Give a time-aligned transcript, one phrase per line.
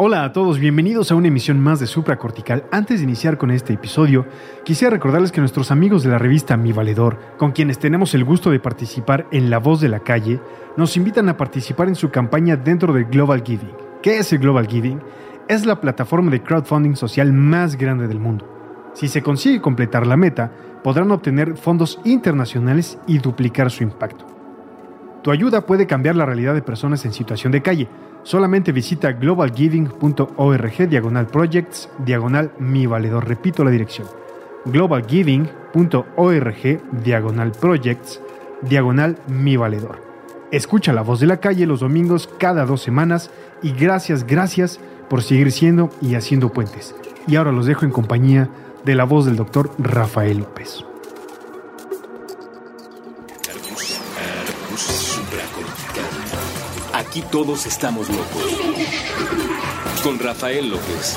[0.00, 2.66] Hola a todos, bienvenidos a una emisión más de Supracortical.
[2.70, 4.26] Antes de iniciar con este episodio,
[4.64, 8.52] quisiera recordarles que nuestros amigos de la revista Mi Valedor, con quienes tenemos el gusto
[8.52, 10.38] de participar en La Voz de la Calle,
[10.76, 13.72] nos invitan a participar en su campaña dentro del Global Giving.
[14.00, 15.00] ¿Qué es el Global Giving?
[15.48, 18.46] Es la plataforma de crowdfunding social más grande del mundo.
[18.94, 20.52] Si se consigue completar la meta,
[20.84, 24.24] podrán obtener fondos internacionales y duplicar su impacto.
[25.24, 27.88] Tu ayuda puede cambiar la realidad de personas en situación de calle
[28.28, 33.26] Solamente visita globalgiving.org diagonal projects diagonal mi valedor.
[33.26, 34.06] Repito la dirección.
[34.66, 38.20] globalgiving.org diagonal projects
[38.60, 40.02] diagonal mi valedor.
[40.52, 43.30] Escucha la voz de la calle los domingos cada dos semanas
[43.62, 46.94] y gracias, gracias por seguir siendo y haciendo puentes.
[47.26, 48.50] Y ahora los dejo en compañía
[48.84, 50.84] de la voz del doctor Rafael López.
[57.22, 58.42] Todos estamos locos.
[60.02, 61.16] Con Rafael López.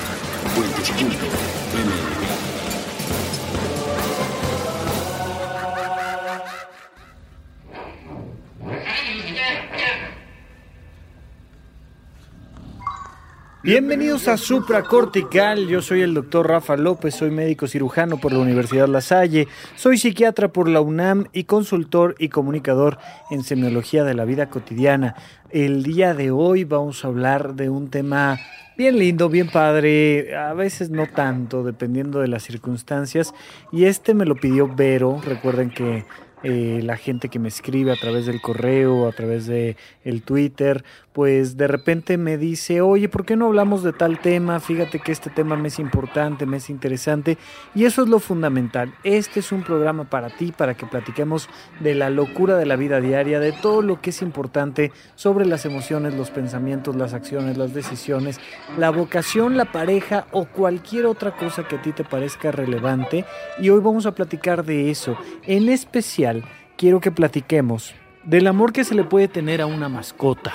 [13.64, 18.88] Bienvenidos a Supracortical, yo soy el doctor Rafa López, soy médico cirujano por la Universidad
[18.88, 22.98] La Salle, soy psiquiatra por la UNAM y consultor y comunicador
[23.30, 25.14] en semiología de la vida cotidiana.
[25.52, 28.40] El día de hoy vamos a hablar de un tema
[28.78, 33.32] bien lindo, bien padre, a veces no tanto, dependiendo de las circunstancias,
[33.72, 36.06] y este me lo pidió Vero, recuerden que
[36.44, 40.84] eh, la gente que me escribe a través del correo, a través de el Twitter,
[41.14, 44.60] pues de repente me dice, oye, ¿por qué no hablamos de tal tema?
[44.60, 47.38] Fíjate que este tema me es importante, me es interesante.
[47.76, 48.94] Y eso es lo fundamental.
[49.04, 51.50] Este es un programa para ti, para que platiquemos
[51.82, 55.66] de la locura de la vida diaria, de todo lo que es importante sobre las
[55.66, 58.40] emociones, los pensamientos, las acciones, las decisiones,
[58.78, 63.26] la vocación, la pareja o cualquier otra cosa que a ti te parezca relevante.
[63.60, 65.18] Y hoy vamos a platicar de eso.
[65.44, 66.46] En especial,
[66.78, 67.94] quiero que platiquemos
[68.24, 70.54] del amor que se le puede tener a una mascota.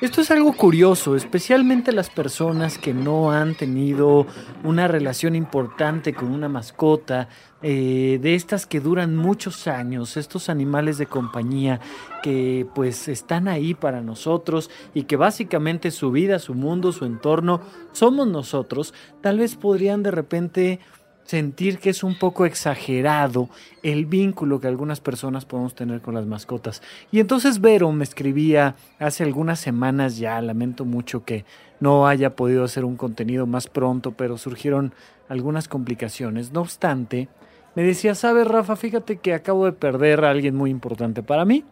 [0.00, 4.28] Esto es algo curioso, especialmente las personas que no han tenido
[4.62, 7.28] una relación importante con una mascota,
[7.60, 11.80] eh, de estas que duran muchos años, estos animales de compañía
[12.22, 17.60] que pues están ahí para nosotros y que básicamente su vida, su mundo, su entorno
[17.90, 20.78] somos nosotros, tal vez podrían de repente
[21.28, 23.50] sentir que es un poco exagerado
[23.82, 26.80] el vínculo que algunas personas podemos tener con las mascotas.
[27.12, 31.44] Y entonces Vero me escribía hace algunas semanas ya, lamento mucho que
[31.80, 34.94] no haya podido hacer un contenido más pronto, pero surgieron
[35.28, 36.52] algunas complicaciones.
[36.52, 37.28] No obstante,
[37.74, 41.62] me decía, sabes Rafa, fíjate que acabo de perder a alguien muy importante para mí.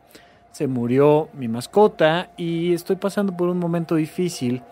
[0.52, 4.62] Se murió mi mascota y estoy pasando por un momento difícil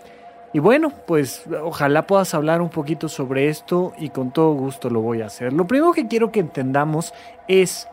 [0.54, 5.00] y bueno, pues ojalá puedas hablar un poquito sobre esto y con todo gusto lo
[5.00, 5.52] voy a hacer.
[5.52, 7.12] Lo primero que quiero que entendamos
[7.48, 7.88] es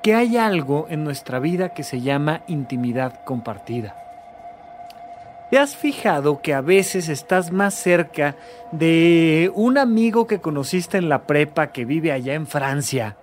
[0.00, 3.96] que hay algo en nuestra vida que se llama intimidad compartida.
[5.50, 8.36] ¿Te has fijado que a veces estás más cerca
[8.70, 13.16] de un amigo que conociste en la prepa que vive allá en Francia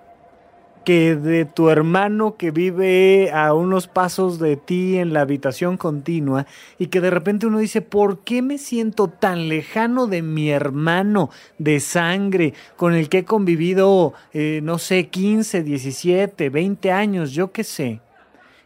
[0.84, 6.46] que de tu hermano que vive a unos pasos de ti en la habitación continua
[6.78, 11.30] y que de repente uno dice, ¿por qué me siento tan lejano de mi hermano
[11.58, 17.52] de sangre con el que he convivido, eh, no sé, 15, 17, 20 años, yo
[17.52, 18.00] qué sé?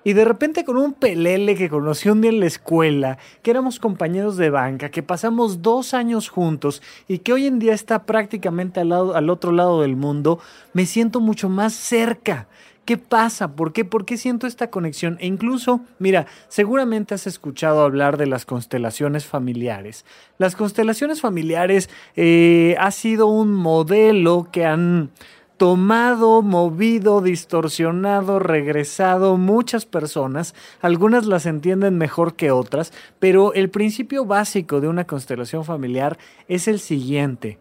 [0.07, 3.81] Y de repente con un pelele que conocí un día en la escuela, que éramos
[3.81, 8.79] compañeros de banca, que pasamos dos años juntos y que hoy en día está prácticamente
[8.79, 10.39] al, lado, al otro lado del mundo,
[10.75, 12.47] me siento mucho más cerca.
[12.85, 13.57] ¿Qué pasa?
[13.57, 13.85] ¿Por qué?
[13.85, 15.19] ¿Por qué siento esta conexión?
[15.19, 20.05] E incluso, mira, seguramente has escuchado hablar de las constelaciones familiares.
[20.39, 25.11] Las constelaciones familiares eh, ha sido un modelo que han
[25.57, 30.55] tomado, movido, distorsionado, regresado muchas personas.
[30.81, 36.69] Algunas las entienden mejor que otras, pero el principio básico de una constelación familiar es
[36.69, 37.59] el siguiente.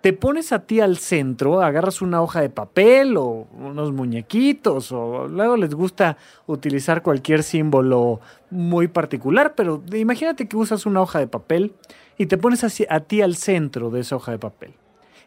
[0.00, 5.26] Te pones a ti al centro, agarras una hoja de papel o unos muñequitos, o
[5.26, 8.20] luego les gusta utilizar cualquier símbolo
[8.50, 11.74] muy particular, pero imagínate que usas una hoja de papel
[12.16, 14.74] y te pones a ti al centro de esa hoja de papel.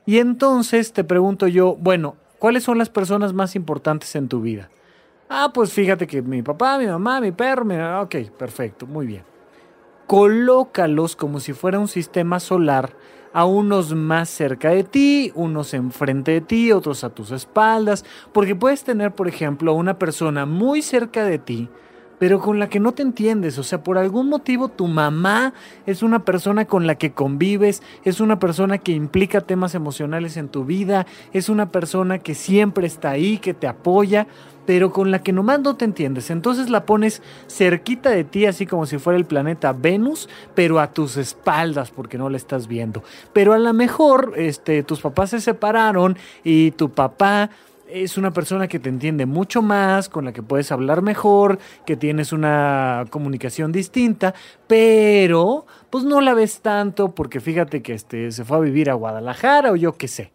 [0.05, 4.69] Y entonces te pregunto yo, bueno, ¿cuáles son las personas más importantes en tu vida?
[5.29, 7.75] Ah, pues fíjate que mi papá, mi mamá, mi perro, mi...
[7.75, 9.23] ok, perfecto, muy bien.
[10.07, 12.93] Colócalos como si fuera un sistema solar
[13.33, 18.03] a unos más cerca de ti, unos enfrente de ti, otros a tus espaldas,
[18.33, 21.69] porque puedes tener, por ejemplo, a una persona muy cerca de ti,
[22.21, 23.57] pero con la que no te entiendes.
[23.57, 25.55] O sea, por algún motivo tu mamá
[25.87, 30.47] es una persona con la que convives, es una persona que implica temas emocionales en
[30.47, 34.27] tu vida, es una persona que siempre está ahí, que te apoya,
[34.67, 36.29] pero con la que nomás no te entiendes.
[36.29, 40.93] Entonces la pones cerquita de ti, así como si fuera el planeta Venus, pero a
[40.93, 43.01] tus espaldas, porque no la estás viendo.
[43.33, 47.49] Pero a lo mejor este, tus papás se separaron y tu papá
[47.91, 51.97] es una persona que te entiende mucho más, con la que puedes hablar mejor, que
[51.97, 54.33] tienes una comunicación distinta,
[54.67, 58.93] pero pues no la ves tanto porque fíjate que este, se fue a vivir a
[58.93, 60.31] Guadalajara o yo qué sé.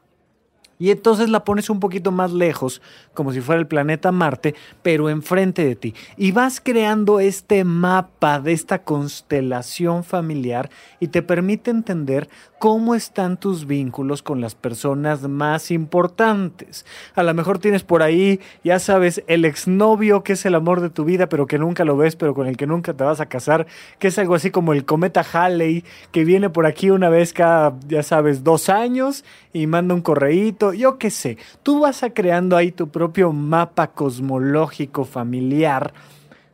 [0.78, 2.82] Y entonces la pones un poquito más lejos,
[3.14, 5.94] como si fuera el planeta Marte, pero enfrente de ti.
[6.16, 10.70] Y vas creando este mapa de esta constelación familiar
[11.00, 12.28] y te permite entender
[12.58, 16.86] cómo están tus vínculos con las personas más importantes.
[17.14, 20.90] A lo mejor tienes por ahí, ya sabes, el exnovio que es el amor de
[20.90, 23.26] tu vida, pero que nunca lo ves, pero con el que nunca te vas a
[23.26, 23.66] casar,
[23.98, 27.74] que es algo así como el cometa Halley, que viene por aquí una vez cada,
[27.86, 31.38] ya sabes, dos años y manda un correíto, yo qué sé.
[31.62, 35.92] Tú vas a creando ahí tu propio mapa cosmológico familiar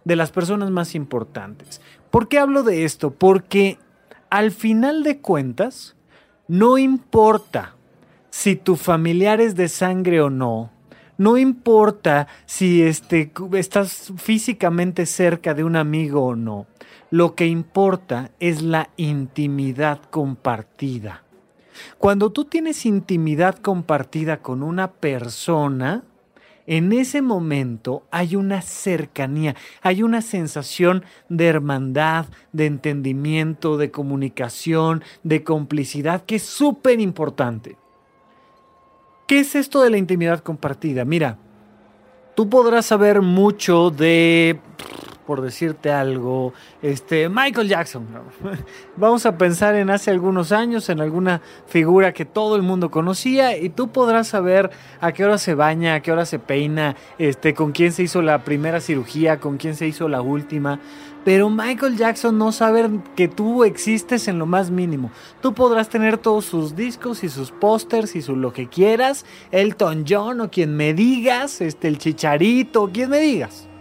[0.05, 1.81] de las personas más importantes.
[2.11, 3.11] ¿Por qué hablo de esto?
[3.11, 3.79] Porque
[4.31, 5.97] al final de cuentas,
[6.49, 7.77] no importa
[8.31, 10.71] si tu familiar es de sangre o no,
[11.19, 16.67] no importa si este, estás físicamente cerca de un amigo o no,
[17.11, 21.23] lo que importa es la intimidad compartida.
[21.99, 26.05] Cuando tú tienes intimidad compartida con una persona,
[26.67, 35.03] en ese momento hay una cercanía, hay una sensación de hermandad, de entendimiento, de comunicación,
[35.25, 37.77] de complicidad, que es súper importante.
[39.27, 41.05] ¿Qué es esto de la intimidad compartida?
[41.05, 41.39] Mira,
[42.37, 44.61] tú podrás saber mucho de
[45.33, 46.53] por decirte algo,
[46.83, 48.07] este, Michael Jackson.
[48.99, 53.57] Vamos a pensar en hace algunos años, en alguna figura que todo el mundo conocía
[53.57, 54.71] y tú podrás saber
[55.01, 58.21] a qué hora se baña, a qué hora se peina, este, con quién se hizo
[58.21, 60.81] la primera cirugía, con quién se hizo la última.
[61.25, 65.11] Pero Michael Jackson no sabe que tú existes en lo más mínimo.
[65.41, 69.25] Tú podrás tener todos sus discos y sus pósters y su lo que quieras.
[69.51, 73.72] Elton John o quien me digas, este, el chicharito, quien me digas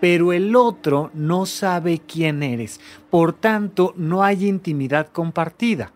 [0.00, 2.80] pero el otro no sabe quién eres.
[3.10, 5.92] Por tanto, no hay intimidad compartida.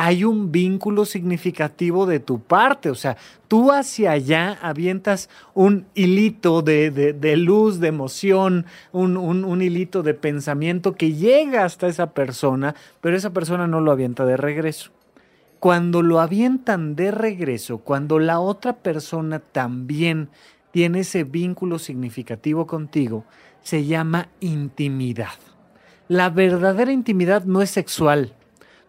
[0.00, 3.16] Hay un vínculo significativo de tu parte, o sea,
[3.48, 10.94] tú hacia allá avientas un hilito de, luz, de emoción, un, un hilito de pensamiento
[10.94, 14.92] que llega hasta esa persona, pero esa persona no lo avienta de regreso
[15.58, 20.28] cuando lo avientan de regreso, cuando la otra persona también
[20.70, 23.24] tiene ese vínculo significativo contigo,
[23.62, 25.38] se llama intimidad.
[26.08, 28.34] La verdadera intimidad no es sexual.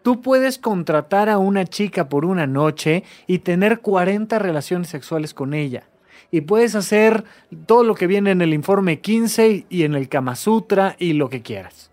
[0.04, 5.54] Tú puedes contratar a una chica por una noche y tener 40 relaciones sexuales con
[5.54, 5.90] ella.
[6.31, 7.26] Y puedes hacer
[7.66, 11.30] todo lo que viene en el informe 15 y en el Kama Sutra y lo
[11.30, 11.92] que quieras.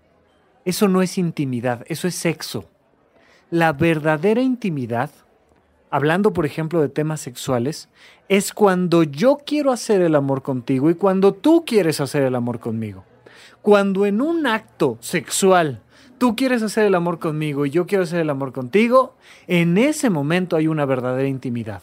[0.64, 2.68] Eso no es intimidad, eso es sexo.
[3.50, 5.10] La verdadera intimidad
[5.90, 7.88] hablando por ejemplo de temas sexuales,
[8.28, 12.60] es cuando yo quiero hacer el amor contigo y cuando tú quieres hacer el amor
[12.60, 13.04] conmigo.
[13.62, 15.80] Cuando en un acto sexual
[16.18, 19.14] tú quieres hacer el amor conmigo y yo quiero hacer el amor contigo,
[19.46, 21.82] en ese momento hay una verdadera intimidad.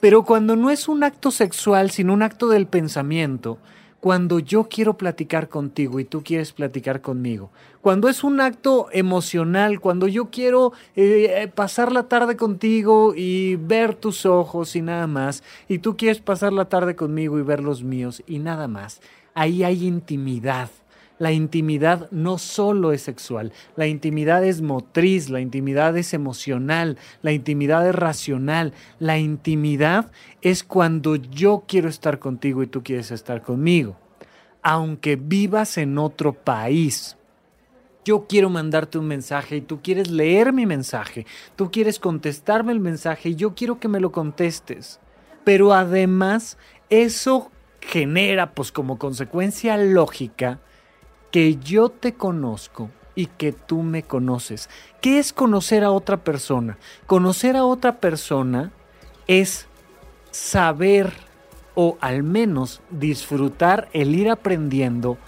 [0.00, 3.58] Pero cuando no es un acto sexual, sino un acto del pensamiento,
[4.00, 7.50] cuando yo quiero platicar contigo y tú quieres platicar conmigo.
[7.82, 13.94] Cuando es un acto emocional, cuando yo quiero eh, pasar la tarde contigo y ver
[13.94, 17.82] tus ojos y nada más, y tú quieres pasar la tarde conmigo y ver los
[17.82, 19.00] míos y nada más.
[19.34, 20.70] Ahí hay intimidad
[21.20, 27.32] la intimidad no solo es sexual, la intimidad es motriz, la intimidad es emocional, la
[27.32, 30.10] intimidad es racional, la intimidad
[30.40, 33.98] es cuando yo quiero estar contigo y tú quieres estar conmigo,
[34.62, 37.18] aunque vivas en otro país.
[38.02, 42.80] Yo quiero mandarte un mensaje y tú quieres leer mi mensaje, tú quieres contestarme el
[42.80, 45.00] mensaje y yo quiero que me lo contestes.
[45.44, 46.56] Pero además
[46.88, 47.50] eso
[47.82, 50.60] genera pues como consecuencia lógica
[51.30, 54.68] que yo te conozco y que tú me conoces.
[55.00, 56.78] ¿Qué es conocer a otra persona?
[57.06, 58.72] Conocer a otra persona
[59.26, 59.66] es
[60.30, 61.12] saber
[61.74, 65.18] o al menos disfrutar el ir aprendiendo,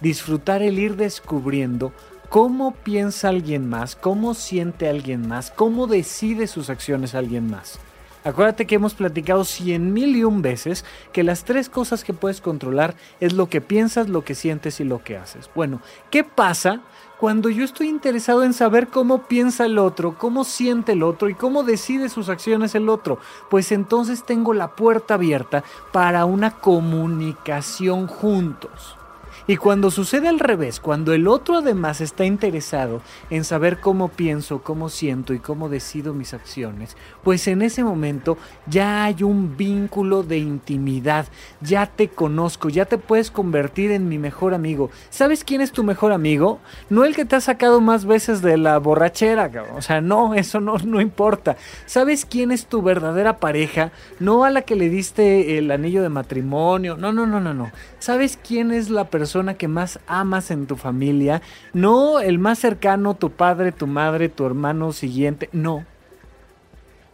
[0.00, 1.92] disfrutar el ir descubriendo
[2.28, 7.78] cómo piensa alguien más, cómo siente alguien más, cómo decide sus acciones alguien más.
[8.24, 12.40] Acuérdate que hemos platicado cien mil y un veces que las tres cosas que puedes
[12.40, 15.50] controlar es lo que piensas, lo que sientes y lo que haces.
[15.54, 16.82] Bueno, ¿qué pasa
[17.18, 21.34] cuando yo estoy interesado en saber cómo piensa el otro, cómo siente el otro y
[21.34, 23.18] cómo decide sus acciones el otro?
[23.50, 28.96] Pues entonces tengo la puerta abierta para una comunicación juntos.
[29.46, 34.62] Y cuando sucede al revés, cuando el otro además está interesado en saber cómo pienso,
[34.62, 40.22] cómo siento y cómo decido mis acciones, pues en ese momento ya hay un vínculo
[40.22, 41.26] de intimidad,
[41.60, 44.90] ya te conozco, ya te puedes convertir en mi mejor amigo.
[45.10, 46.60] ¿Sabes quién es tu mejor amigo?
[46.88, 50.60] No el que te ha sacado más veces de la borrachera, o sea, no, eso
[50.60, 51.56] no, no importa.
[51.86, 53.90] ¿Sabes quién es tu verdadera pareja?
[54.20, 57.72] No a la que le diste el anillo de matrimonio, no, no, no, no, no.
[57.98, 59.31] ¿Sabes quién es la persona?
[59.56, 64.44] Que más amas en tu familia, no el más cercano, tu padre, tu madre, tu
[64.44, 65.84] hermano siguiente, no.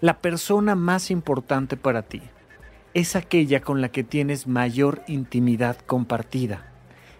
[0.00, 2.22] La persona más importante para ti
[2.94, 6.64] es aquella con la que tienes mayor intimidad compartida.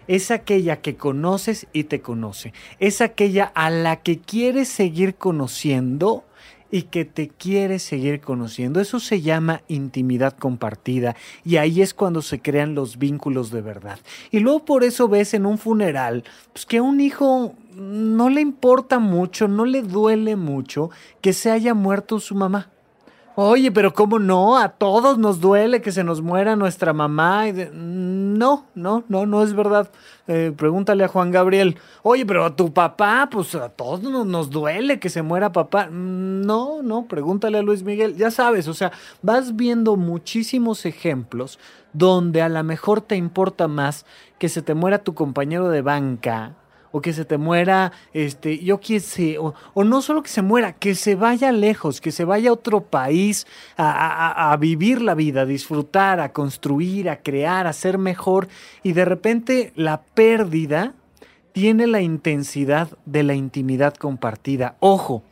[0.07, 2.53] Es aquella que conoces y te conoce.
[2.79, 6.25] Es aquella a la que quieres seguir conociendo
[6.71, 8.79] y que te quiere seguir conociendo.
[8.79, 13.99] Eso se llama intimidad compartida y ahí es cuando se crean los vínculos de verdad.
[14.31, 16.23] Y luego por eso ves en un funeral
[16.53, 20.89] pues, que a un hijo no le importa mucho, no le duele mucho
[21.21, 22.69] que se haya muerto su mamá.
[23.35, 24.57] Oye, pero ¿cómo no?
[24.57, 27.45] A todos nos duele que se nos muera nuestra mamá.
[27.71, 29.89] No, no, no, no es verdad.
[30.27, 31.77] Eh, pregúntale a Juan Gabriel.
[32.03, 35.87] Oye, pero a tu papá, pues a todos nos duele que se muera papá.
[35.89, 38.17] No, no, pregúntale a Luis Miguel.
[38.17, 41.59] Ya sabes, o sea, vas viendo muchísimos ejemplos
[41.93, 44.05] donde a lo mejor te importa más
[44.37, 46.55] que se te muera tu compañero de banca
[46.91, 50.73] o que se te muera, este, yo qué sé, o, no solo que se muera,
[50.73, 53.45] que se vaya lejos, que se vaya a otro país
[53.77, 58.47] a, a, vivir la vida, a disfrutar, a construir, a crear, a ser mejor,
[58.83, 60.93] y de repente la pérdida
[61.51, 64.75] tiene la intensidad de la intimidad compartida.
[64.79, 65.23] Ojo,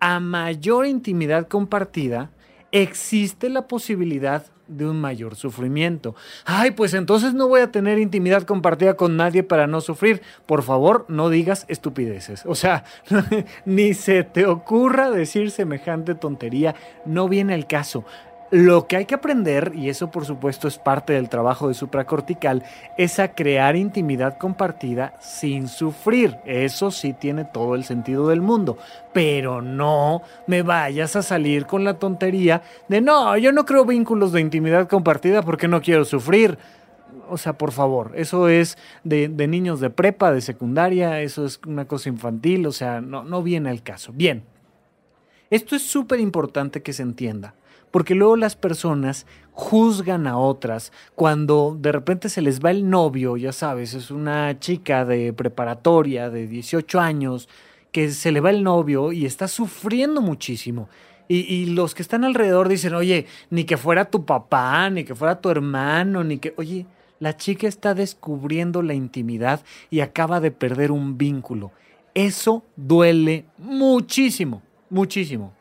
[0.00, 2.30] a mayor intimidad compartida,
[2.72, 6.14] existe la posibilidad de un mayor sufrimiento.
[6.44, 10.22] Ay, pues entonces no voy a tener intimidad compartida con nadie para no sufrir.
[10.46, 12.44] Por favor, no digas estupideces.
[12.46, 12.84] O sea,
[13.64, 16.74] ni se te ocurra decir semejante tontería.
[17.04, 18.04] No viene el caso.
[18.52, 22.62] Lo que hay que aprender, y eso por supuesto es parte del trabajo de supracortical,
[22.98, 26.36] es a crear intimidad compartida sin sufrir.
[26.44, 28.76] Eso sí tiene todo el sentido del mundo.
[29.14, 34.32] Pero no me vayas a salir con la tontería de no, yo no creo vínculos
[34.32, 36.58] de intimidad compartida porque no quiero sufrir.
[37.30, 41.86] O sea, por favor, eso es de, niños de prepa, de secundaria, eso es una
[41.86, 44.12] cosa infantil, o sea, no, no viene al caso.
[44.12, 44.42] Bien,
[45.48, 47.54] esto es súper importante que se entienda
[47.92, 53.36] porque luego las personas juzgan a otras cuando de repente se les va el novio,
[53.36, 57.48] ya sabes, es una chica de preparatoria de 18 años
[57.92, 60.88] que se le va el novio y está sufriendo muchísimo.
[61.28, 65.40] Y, los que están alrededor dicen, oye, ni que fuera tu papá, ni que fuera
[65.40, 66.84] tu hermano, ni que, oye,
[67.20, 71.70] la chica está descubriendo la intimidad y acaba de perder un vínculo.
[72.12, 75.54] Eso duele muchísimo, muchísimo.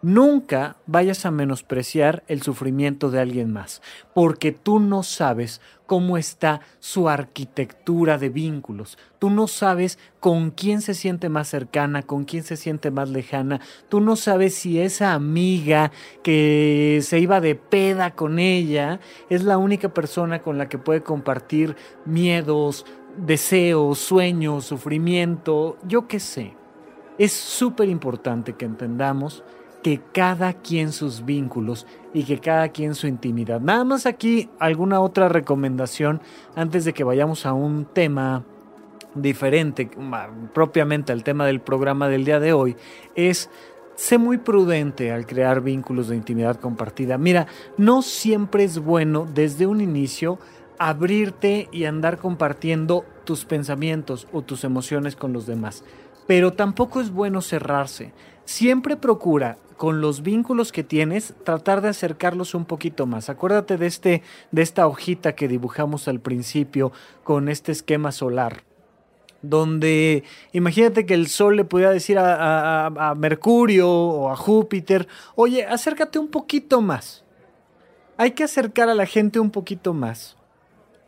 [0.00, 3.82] Nunca vayas a menospreciar el sufrimiento de alguien más,
[4.14, 8.96] porque tú no sabes cómo está su arquitectura de vínculos.
[9.18, 13.60] Tú no sabes con quién se siente más cercana, con quién se siente más lejana.
[13.88, 15.90] Tú no sabes si esa amiga
[16.22, 19.00] que se iba de peda con ella
[19.30, 21.74] es la única persona con la que puede compartir
[22.04, 22.86] miedos,
[23.16, 26.54] deseos, sueños, sufrimiento, yo qué sé.
[27.18, 29.42] Es súper importante que entendamos
[29.88, 33.58] que cada quien sus vínculos y que cada quien su intimidad.
[33.58, 36.20] Nada más aquí alguna otra recomendación
[36.54, 38.44] antes de que vayamos a un tema
[39.14, 39.88] diferente
[40.52, 42.76] propiamente al tema del programa del día de hoy
[43.14, 43.48] es
[43.94, 47.16] sé muy prudente al crear vínculos de intimidad compartida.
[47.16, 47.46] Mira,
[47.78, 50.38] no siempre es bueno desde un inicio
[50.78, 55.82] abrirte y andar compartiendo tus pensamientos o tus emociones con los demás.
[56.26, 58.12] Pero tampoco es bueno cerrarse.
[58.44, 63.30] Siempre procura con los vínculos que tienes, tratar de acercarlos un poquito más.
[63.30, 66.92] Acuérdate de, este, de esta hojita que dibujamos al principio
[67.24, 68.64] con este esquema solar
[69.40, 75.06] donde imagínate que el Sol le pudiera decir a, a, Mercurio o a Júpiter,
[75.36, 77.24] oye, acércate un poquito más.
[78.16, 80.37] Hay que acercar a la gente un poquito más.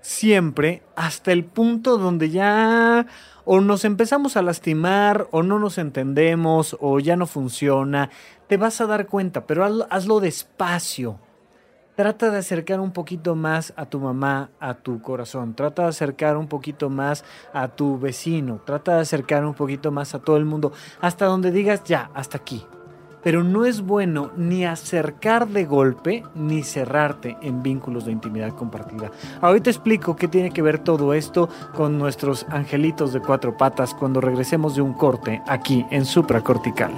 [0.01, 3.07] Siempre hasta el punto donde ya
[3.45, 8.11] o nos empezamos a lastimar o no nos entendemos o ya no funciona.
[8.47, 11.19] Te vas a dar cuenta, pero hazlo, despacio.
[11.97, 15.55] Trata de acercar un poquito más a tu mamá, a tu corazón.
[15.55, 18.63] Trata de acercar un poquito más a tu vecino.
[18.65, 20.73] Trata de acercar un poquito más a todo el mundo.
[21.01, 22.65] Hasta donde digas, ya, hasta aquí
[23.23, 29.11] pero no es bueno ni acercar de golpe ni cerrarte en vínculos de intimidad compartida.
[29.41, 34.21] Ahorita explico qué tiene que ver todo esto con nuestros angelitos de cuatro patas cuando
[34.21, 36.93] regresemos de un corte aquí en supracortical.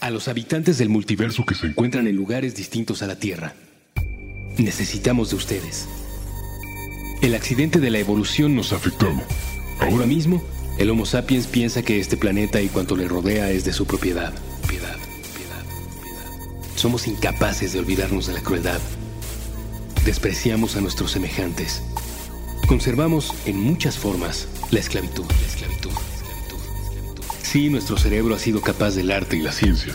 [0.00, 3.54] A los habitantes del multiverso que se encuentran en lugares distintos a la Tierra,
[4.56, 6.05] necesitamos de ustedes.
[7.22, 9.20] El accidente de la evolución nos ha afectado.
[9.80, 10.42] Ahora mismo,
[10.78, 14.34] el Homo sapiens piensa que este planeta y cuanto le rodea es de su propiedad.
[14.68, 14.96] Piedad,
[15.34, 15.64] piedad,
[16.02, 16.76] piedad.
[16.76, 18.80] Somos incapaces de olvidarnos de la crueldad.
[20.04, 21.82] Despreciamos a nuestros semejantes.
[22.68, 25.24] Conservamos en muchas formas la esclavitud.
[25.24, 27.24] La esclavitud, la esclavitud, la esclavitud.
[27.42, 29.94] Sí, nuestro cerebro ha sido capaz del arte y la ciencia.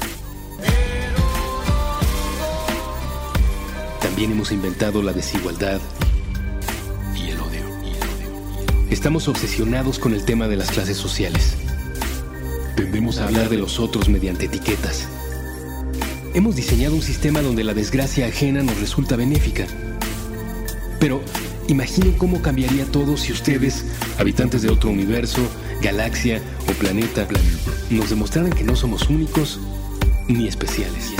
[4.01, 5.79] También hemos inventado la desigualdad
[8.91, 11.55] Estamos obsesionados con el tema de las clases sociales.
[12.75, 15.07] Tendemos a hablar de los otros mediante etiquetas.
[16.33, 19.65] Hemos diseñado un sistema donde la desgracia ajena nos resulta benéfica.
[20.99, 21.21] Pero
[21.69, 23.85] imaginen cómo cambiaría todo si ustedes,
[24.19, 25.39] habitantes de otro universo,
[25.81, 27.25] galaxia o planeta,
[27.89, 29.57] nos demostraran que no somos únicos
[30.27, 31.13] ni especiales.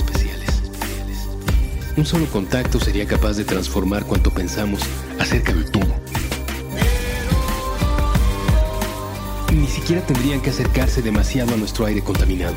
[1.96, 4.82] Un solo contacto sería capaz de transformar cuanto pensamos
[5.20, 6.11] acerca de todo.
[9.56, 12.56] Ni siquiera tendrían que acercarse demasiado a nuestro aire contaminado.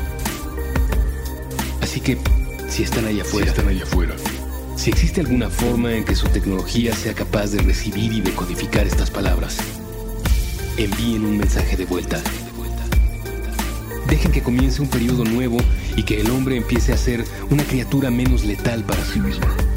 [1.81, 2.17] Así que,
[2.69, 4.15] si están allá afuera, si están allá afuera,
[4.75, 9.09] si existe alguna forma en que su tecnología sea capaz de recibir y decodificar estas
[9.09, 9.57] palabras,
[10.77, 12.21] envíen un mensaje de vuelta.
[14.07, 15.57] Dejen que comience un periodo nuevo
[15.95, 19.74] y que el hombre empiece a ser una criatura menos letal para sí misma.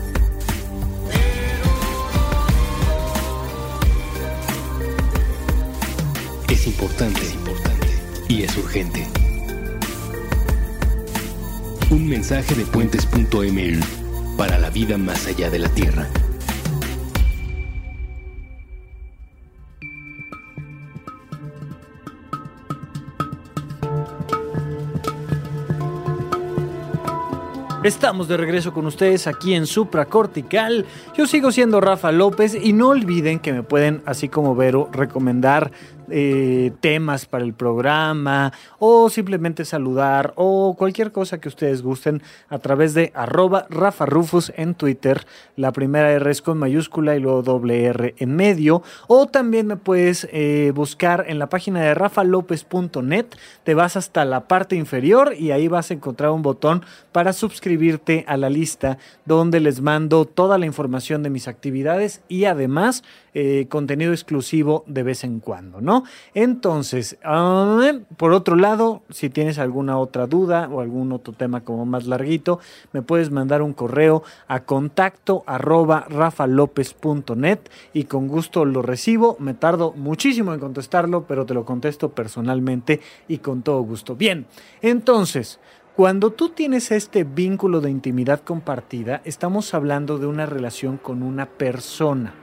[6.68, 7.86] Importante, importante
[8.28, 9.06] y es urgente.
[11.90, 16.06] Un mensaje de puentes.ml para la vida más allá de la Tierra.
[27.82, 30.84] Estamos de regreso con ustedes aquí en Supra Cortical.
[31.16, 35.72] Yo sigo siendo Rafa López y no olviden que me pueden, así como Vero, recomendar
[36.10, 42.58] eh, temas para el programa o simplemente saludar o cualquier cosa que ustedes gusten a
[42.58, 44.06] través de arroba Rafa
[44.56, 45.26] en Twitter.
[45.56, 48.82] La primera R es con mayúscula y luego doble R en medio.
[49.06, 53.26] O también me puedes eh, buscar en la página de rafalopez.net.
[53.64, 58.24] Te vas hasta la parte inferior y ahí vas a encontrar un botón para suscribirte
[58.28, 63.02] a la lista donde les mando toda la información de mis actividades y además
[63.34, 65.97] eh, contenido exclusivo de vez en cuando, ¿no?
[66.34, 71.86] Entonces, ah, por otro lado, si tienes alguna otra duda o algún otro tema como
[71.86, 72.60] más larguito,
[72.92, 77.60] me puedes mandar un correo a contacto arroba rafalopez.net
[77.92, 79.36] y con gusto lo recibo.
[79.38, 84.16] Me tardo muchísimo en contestarlo, pero te lo contesto personalmente y con todo gusto.
[84.16, 84.46] Bien,
[84.82, 85.60] entonces...
[85.98, 91.46] Cuando tú tienes este vínculo de intimidad compartida, estamos hablando de una relación con una
[91.46, 92.34] persona.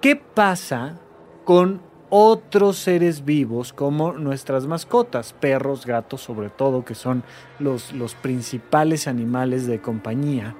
[0.00, 0.98] ¿Qué pasa
[1.44, 7.22] con otros seres vivos como nuestras mascotas, perros, gatos sobre todo, que son
[7.58, 10.54] los, los principales animales de compañía.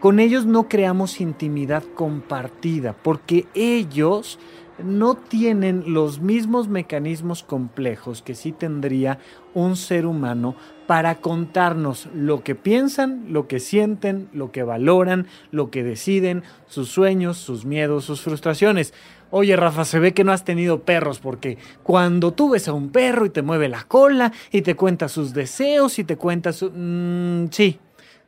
[0.00, 4.38] Con ellos no creamos intimidad compartida porque ellos
[4.82, 9.18] no tienen los mismos mecanismos complejos que sí tendría
[9.54, 10.56] un ser humano
[10.86, 16.88] para contarnos lo que piensan, lo que sienten, lo que valoran, lo que deciden, sus
[16.88, 18.92] sueños, sus miedos, sus frustraciones.
[19.34, 22.90] Oye, Rafa, se ve que no has tenido perros porque cuando tú ves a un
[22.90, 26.70] perro y te mueve la cola y te cuenta sus deseos y te cuenta su...
[26.70, 27.80] Mm, sí,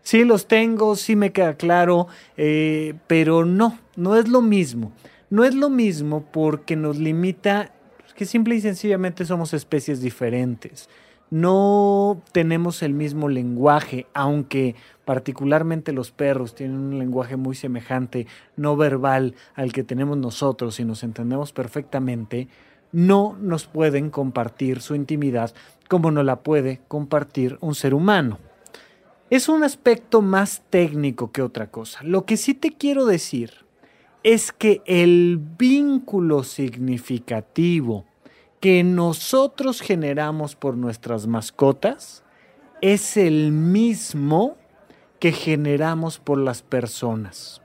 [0.02, 4.92] sí los tengo, sí me queda claro, eh, pero no, no es lo mismo.
[5.28, 7.74] No es lo mismo porque nos limita
[8.16, 10.88] que simple y sencillamente somos especies diferentes
[11.34, 18.76] no tenemos el mismo lenguaje, aunque particularmente los perros tienen un lenguaje muy semejante, no
[18.76, 22.46] verbal al que tenemos nosotros y nos entendemos perfectamente,
[22.92, 25.52] no nos pueden compartir su intimidad
[25.88, 28.38] como no la puede compartir un ser humano.
[29.28, 32.04] Es un aspecto más técnico que otra cosa.
[32.04, 33.50] Lo que sí te quiero decir
[34.22, 38.04] es que el vínculo significativo
[38.64, 42.22] que nosotros generamos por nuestras mascotas
[42.80, 44.56] es el mismo
[45.18, 47.60] que generamos por las personas.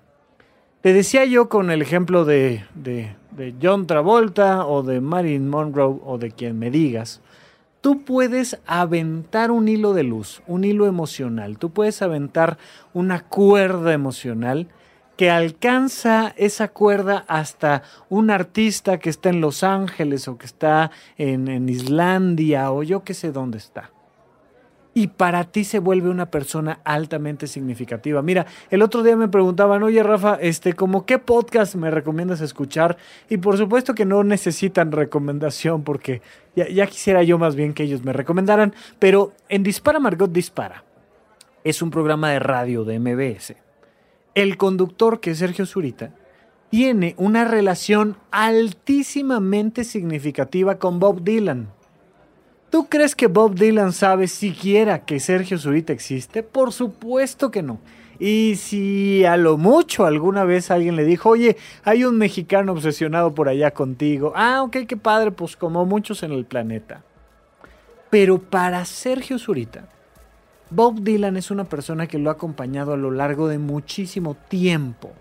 [0.82, 3.16] Te decía yo con el ejemplo de, de,
[3.62, 7.22] John Travolta o de Marilyn Monroe o de quien me digas,
[7.80, 12.58] tú puedes aventar un hilo de luz, un hilo emocional, tú puedes aventar
[12.94, 14.68] una cuerda emocional
[15.20, 20.92] que alcanza esa cuerda hasta un artista que está en Los Ángeles o que está
[21.18, 23.92] en, en Islandia o yo qué sé dónde está
[24.94, 28.22] y para ti se vuelve una persona altamente significativa.
[28.22, 32.96] Mira, el otro día me preguntaban, oye Rafa, este, como qué podcast me recomiendas escuchar?
[33.28, 36.22] Y por supuesto que no necesitan recomendación porque
[36.56, 40.86] ya, ya quisiera yo más bien que ellos me recomendaran, pero en Dispara Margot Dispara
[41.66, 43.69] es un programa de radio de MBS.
[44.40, 46.12] El conductor, que es Sergio Zurita,
[46.70, 51.68] tiene una relación altísimamente significativa con Bob Dylan.
[52.70, 56.42] ¿Tú crees que Bob Dylan sabe siquiera que Sergio Zurita existe?
[56.42, 57.82] Por supuesto que no.
[58.18, 63.36] Y si a lo mucho alguna vez alguien le dijo, oye, hay un mexicano obsesionado
[63.36, 64.32] por allá contigo.
[64.38, 67.04] Ah, ok, qué padre, pues como muchos en el planeta.
[68.10, 69.90] Pero para Sergio Zurita,
[70.72, 75.12] Bob Dylan es una persona que lo ha acompañado a lo largo de muchísimo tiempo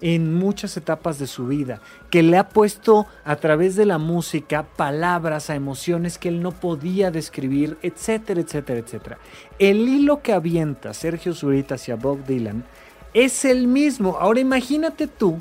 [0.00, 4.62] en muchas etapas de su vida, que le ha puesto a través de la música
[4.62, 9.18] palabras a emociones que él no podía describir, etcétera, etcétera, etcétera.
[9.58, 12.64] El hilo que avienta Sergio Zurita hacia Bob Dylan
[13.12, 14.16] es el mismo.
[14.18, 15.40] Ahora imagínate tú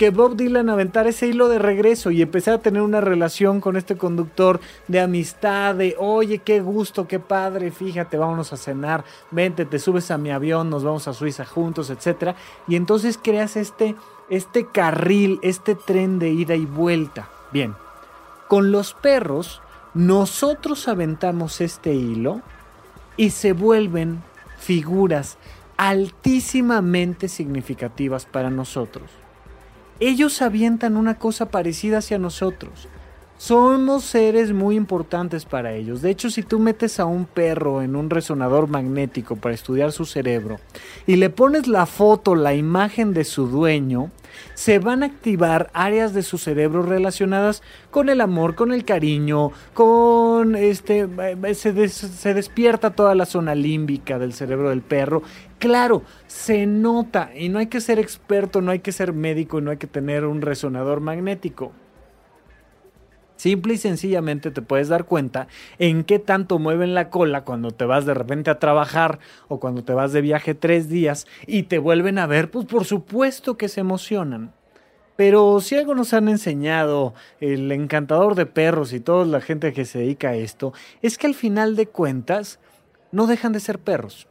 [0.00, 3.76] que Bob Dylan aventara ese hilo de regreso y empezar a tener una relación con
[3.76, 4.58] este conductor
[4.88, 10.10] de amistad, de oye, qué gusto, qué padre, fíjate, vámonos a cenar, vente, te subes
[10.10, 12.34] a mi avión, nos vamos a Suiza juntos, etc.
[12.66, 13.94] Y entonces creas este,
[14.30, 17.28] este carril, este tren de ida y vuelta.
[17.52, 17.74] Bien,
[18.48, 19.60] con los perros,
[19.92, 22.40] nosotros aventamos este hilo
[23.18, 24.22] y se vuelven
[24.58, 25.36] figuras
[25.76, 29.19] altísimamente significativas para nosotros
[30.00, 32.88] ellos avientan una cosa parecida hacia nosotros.
[33.40, 36.02] Somos seres muy importantes para ellos.
[36.02, 40.04] De hecho, si tú metes a un perro en un resonador magnético para estudiar su
[40.04, 40.60] cerebro
[41.06, 44.10] y le pones la foto, la imagen de su dueño,
[44.52, 49.52] se van a activar áreas de su cerebro relacionadas con el amor, con el cariño,
[49.72, 51.08] con este
[51.54, 55.22] se, se despierta toda la zona límbica del cerebro del perro
[55.58, 59.70] Claro, se nota y no hay que ser experto, no hay que ser médico no
[59.70, 61.72] hay que tener un resonador magnético.
[63.40, 65.48] Simple y sencillamente te puedes dar cuenta
[65.78, 69.82] en qué tanto mueven la cola cuando te vas de repente a trabajar o cuando
[69.82, 73.68] te vas de viaje tres días y te vuelven a ver, pues por supuesto que
[73.68, 74.52] se emocionan.
[75.16, 79.86] Pero si algo nos han enseñado el encantador de perros y toda la gente que
[79.86, 82.60] se dedica a esto, es que al final de cuentas
[83.10, 84.28] no dejan de ser perros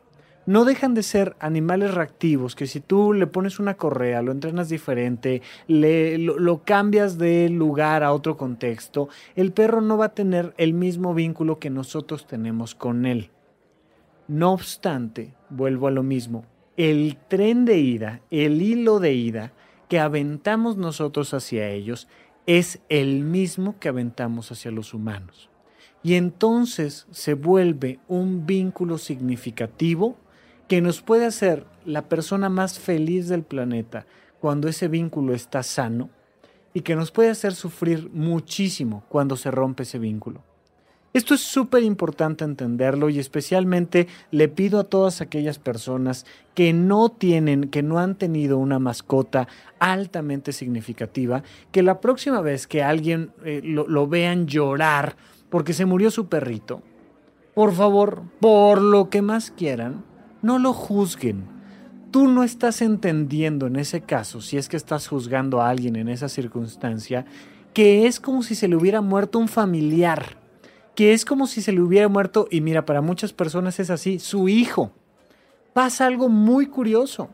[0.49, 4.67] no dejan de ser animales reactivos que si tú le pones una correa, lo entrenas
[4.67, 10.55] diferente, le, lo, cambias de lugar a otro contexto, el perro no va a tener
[10.57, 13.29] el mismo vínculo que nosotros tenemos con él.
[14.27, 16.45] No obstante, vuelvo a lo mismo,
[16.77, 19.53] el tren de ida, el hilo de ida
[19.87, 22.07] que aventamos nosotros hacia ellos
[22.47, 25.51] es el mismo que aventamos hacia los humanos.
[26.01, 30.17] Y entonces se vuelve un vínculo significativo
[30.69, 34.05] que nos puede hacer la persona más feliz del planeta
[34.39, 36.11] cuando ese vínculo está sano
[36.75, 40.43] y que nos puede hacer sufrir muchísimo cuando se rompe ese vínculo.
[41.11, 47.09] Esto es súper importante entenderlo y especialmente le pido a todas aquellas personas que no
[47.09, 49.47] tienen, que no han tenido una mascota
[49.79, 55.15] altamente significativa, que la próxima vez que alguien eh, lo, lo vean llorar
[55.49, 56.83] porque se murió su perrito,
[57.55, 60.05] por favor, por lo que más quieran,
[60.41, 61.45] no lo juzguen.
[62.11, 66.09] Tú no estás entendiendo en ese caso, si es que estás juzgando a alguien en
[66.09, 67.25] esa circunstancia,
[67.73, 70.37] que es como si se le hubiera muerto un familiar,
[70.95, 74.19] que es como si se le hubiera muerto, y mira, para muchas personas es así,
[74.19, 74.91] su hijo.
[75.73, 77.29] Pasa algo muy curioso.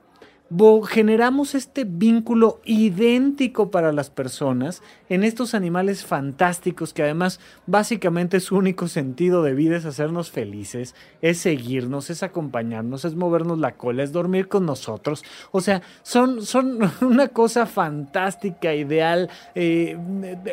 [0.88, 8.56] Generamos este vínculo idéntico para las personas en estos animales fantásticos que además básicamente su
[8.56, 14.04] único sentido de vida es hacernos felices, es seguirnos, es acompañarnos, es movernos la cola,
[14.04, 15.24] es dormir con nosotros.
[15.52, 19.30] O sea, son, son una cosa fantástica, ideal.
[19.56, 19.98] Eh,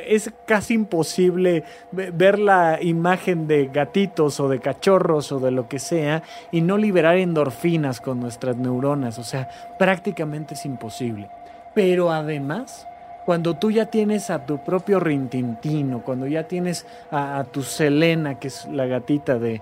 [0.06, 5.78] es casi imposible ver la imagen de gatitos o de cachorros o de lo que
[5.78, 9.18] sea y no liberar endorfinas con nuestras neuronas.
[9.18, 11.28] O sea, prácticamente es imposible.
[11.74, 12.86] Pero además,
[13.26, 18.46] cuando tú ya tienes a tu propio Rintintino, cuando ya tienes a, tu Selena, que
[18.46, 19.60] es la gatita de,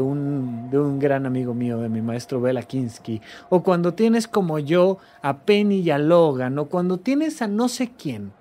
[0.00, 4.58] un, de, un, gran amigo mío, de mi maestro Bela Kinsky, o cuando tienes como
[4.58, 8.32] yo a Penny y a Logan, o cuando tienes a no sé quién,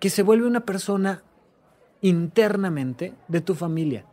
[0.00, 1.24] que se vuelve una persona
[2.00, 4.06] internamente de tu familia.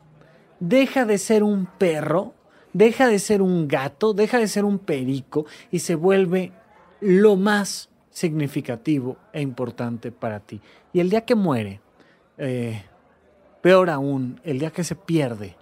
[0.59, 2.33] Deja de ser un perro
[2.73, 6.51] deja de ser un gato, deja de ser un perico y se vuelve
[6.99, 10.61] lo más significativo e importante para ti.
[10.91, 11.81] Y el día que muere,
[12.37, 12.83] eh,
[13.61, 15.55] peor aún, el día que se pierde,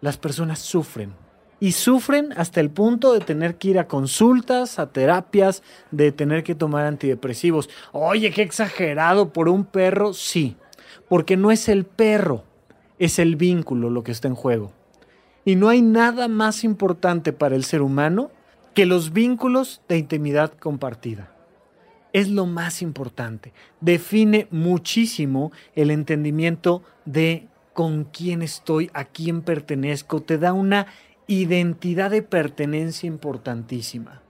[0.00, 1.12] las personas sufren.
[1.60, 6.42] Y sufren hasta el punto de tener que ir a consultas, a terapias, de tener
[6.42, 7.70] que tomar antidepresivos.
[7.92, 10.12] Oye, qué exagerado por un perro.
[10.12, 10.56] Sí,
[11.08, 12.44] porque no es el perro,
[12.98, 14.72] es el vínculo lo que está en juego.
[15.44, 18.30] Y no hay nada más importante para el ser humano
[18.74, 21.30] que los vínculos de intimidad compartida.
[22.12, 23.52] Es lo más importante.
[23.80, 30.22] Define muchísimo el entendimiento de con quién estoy, a quién pertenezco.
[30.22, 30.86] Te da una
[31.26, 34.23] identidad de pertenencia importantísima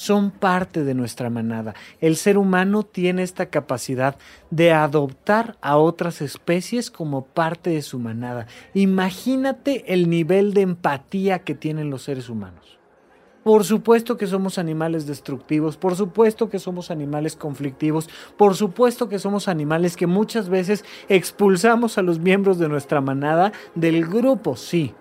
[0.00, 1.74] son parte de nuestra manada.
[2.00, 4.16] El ser humano tiene esta capacidad
[4.50, 8.46] de adoptar a otras especies como parte de su manada.
[8.72, 12.78] Imagínate el nivel de empatía que tienen los seres humanos.
[13.44, 18.08] Por supuesto que somos animales destructivos, por supuesto que somos animales conflictivos,
[18.38, 23.52] por supuesto que somos animales que muchas veces expulsamos a los miembros de nuestra manada
[23.74, 24.94] del grupo, sí,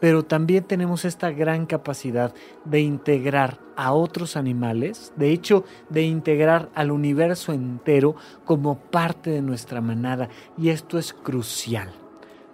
[0.00, 6.68] pero también tenemos esta gran capacidad de integrar a otros animales, de hecho, de integrar
[6.74, 10.28] al universo entero como parte de nuestra manada.
[10.58, 11.90] Y esto es crucial.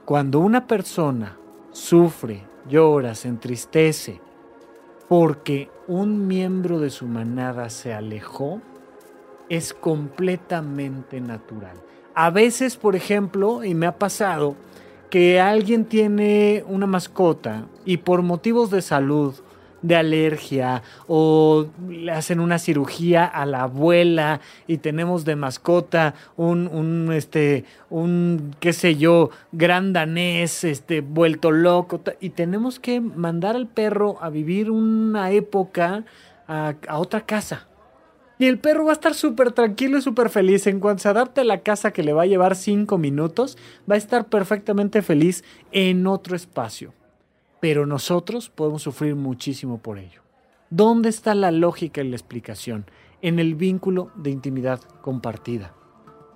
[0.05, 1.37] Cuando una persona
[1.70, 4.20] sufre, llora, se entristece
[5.09, 8.61] porque un miembro de su manada se alejó,
[9.48, 11.76] es completamente natural.
[12.14, 14.57] A veces, por ejemplo, y me ha pasado,
[15.12, 19.35] que alguien tiene una mascota y por motivos de salud,
[19.83, 26.66] de alergia o le hacen una cirugía a la abuela y tenemos de mascota un,
[26.66, 33.55] un este un qué sé yo gran danés este vuelto loco y tenemos que mandar
[33.55, 36.05] al perro a vivir una época
[36.48, 37.66] a, a otra casa
[38.42, 40.66] y el perro va a estar súper tranquilo y súper feliz.
[40.66, 43.57] En cuanto se adapte a la casa que le va a llevar cinco minutos,
[43.88, 46.92] va a estar perfectamente feliz en otro espacio.
[47.61, 50.22] Pero nosotros podemos sufrir muchísimo por ello.
[50.70, 52.85] ¿Dónde está la lógica y la explicación?
[53.20, 55.72] En el vínculo de intimidad compartida.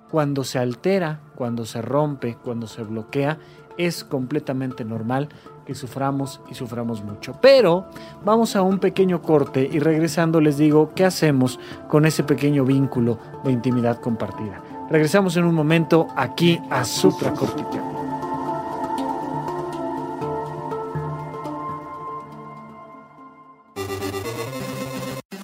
[0.09, 3.40] Cuando se altera, cuando se rompe, cuando se bloquea,
[3.79, 5.29] es completamente normal
[5.67, 7.39] que suframos y suframos mucho.
[7.41, 7.87] Pero
[8.25, 11.59] vamos a un pequeño corte y regresando les digo qué hacemos
[11.89, 14.62] con ese pequeño vínculo de intimidad compartida.
[14.91, 17.83] Regresamos en un momento aquí a Supracortical.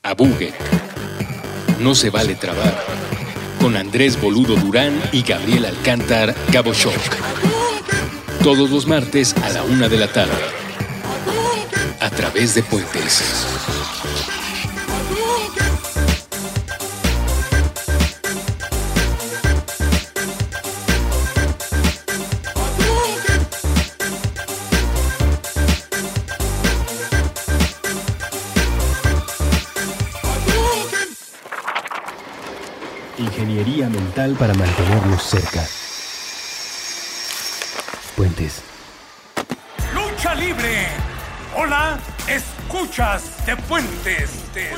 [0.05, 0.53] Abugue.
[1.81, 2.75] No se vale trabar.
[3.61, 7.42] Con Andrés Boludo Durán y Gabriel Alcántar Gabo Shock
[8.43, 10.33] todos los martes a la una de la tarde.
[12.01, 13.47] A través de Puentes.
[33.19, 35.65] Ingeniería mental para mantenernos cerca.
[42.73, 44.31] Escuchas de Puentes.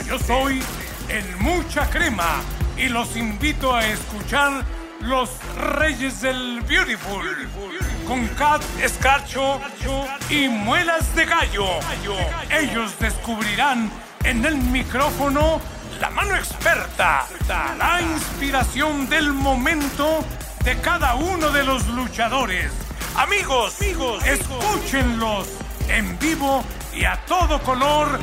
[0.04, 0.60] Yo soy
[1.08, 2.42] el Mucha Crema
[2.76, 4.64] y los invito a escuchar
[5.00, 5.30] Los
[5.78, 7.24] Reyes del Beautiful
[8.08, 9.60] con Cat Escarcho
[10.28, 11.66] y Muelas de Gallo.
[12.50, 13.88] Ellos descubrirán
[14.24, 15.60] en el micrófono
[16.00, 17.26] la mano experta,
[17.78, 20.24] la inspiración del momento
[20.64, 22.72] de cada uno de los luchadores
[23.16, 25.46] Amigos, amigos, escúchenlos
[25.88, 26.64] en vivo
[26.96, 28.18] y a todo color.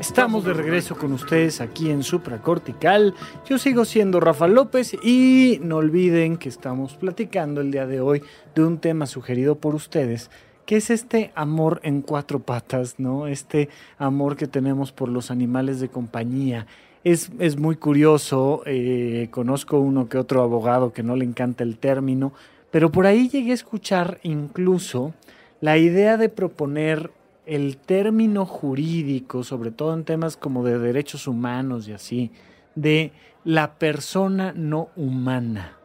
[0.00, 3.14] Estamos de regreso con ustedes aquí en Supracortical.
[3.48, 8.22] Yo sigo siendo Rafa López y no olviden que estamos platicando el día de hoy
[8.54, 10.30] de un tema sugerido por ustedes,
[10.66, 13.26] que es este amor en cuatro patas, ¿no?
[13.26, 16.66] Este amor que tenemos por los animales de compañía
[17.04, 21.78] es, es muy curioso, eh, conozco uno que otro abogado que no le encanta el
[21.78, 22.32] término,
[22.70, 25.12] pero por ahí llegué a escuchar incluso
[25.60, 27.10] la idea de proponer
[27.44, 32.30] el término jurídico, sobre todo en temas como de derechos humanos y así,
[32.76, 33.12] de
[33.44, 35.76] la persona no humana.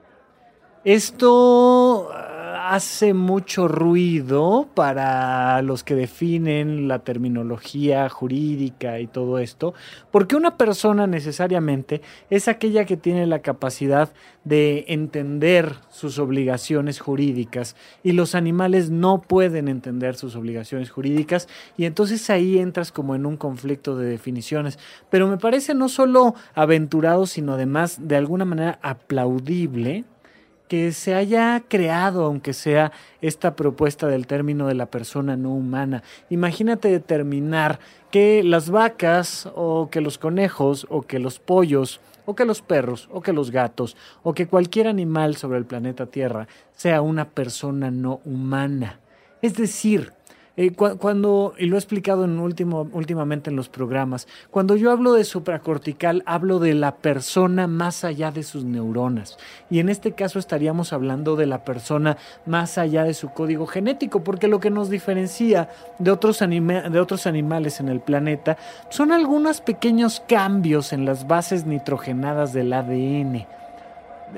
[0.84, 2.10] Esto
[2.56, 9.74] hace mucho ruido para los que definen la terminología jurídica y todo esto,
[10.12, 14.12] porque una persona necesariamente es aquella que tiene la capacidad
[14.44, 21.86] de entender sus obligaciones jurídicas y los animales no pueden entender sus obligaciones jurídicas y
[21.86, 24.80] entonces ahí entras como en un conflicto de definiciones.
[25.10, 30.06] Pero me parece no solo aventurado, sino además de alguna manera aplaudible
[30.68, 36.04] que se haya creado, aunque sea esta propuesta del término de la persona no humana.
[36.30, 37.80] Imagínate determinar
[38.12, 43.08] que las vacas o que los conejos o que los pollos o que los perros
[43.12, 47.90] o que los gatos o que cualquier animal sobre el planeta Tierra sea una persona
[47.90, 49.00] no humana.
[49.42, 50.14] Es decir,
[50.58, 55.14] eh, cuando, y lo he explicado en último, últimamente en los programas, cuando yo hablo
[55.14, 59.38] de supracortical, hablo de la persona más allá de sus neuronas.
[59.70, 62.18] Y en este caso estaríamos hablando de la persona
[62.48, 67.28] más allá de su código genético, porque lo que nos diferencia de otros, de otros
[67.28, 68.58] animales en el planeta
[68.90, 73.46] son algunos pequeños cambios en las bases nitrogenadas del ADN